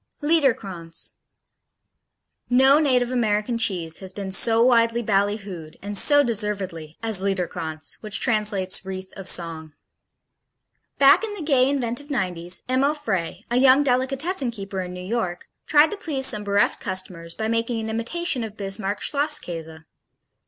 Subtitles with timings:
[0.23, 1.11] Liederkranz
[2.49, 8.19] No native American cheese has been so widely ballyhooed, and so deservedly, as Liederkranz, which
[8.19, 9.73] translates "Wreath of Song."
[10.97, 15.47] Back in the gay, inventive nineties, Emil Frey, a young delicatessen keeper in New York,
[15.67, 19.83] tried to please some bereft customers by making an imitation of Bismarck Schlosskäse.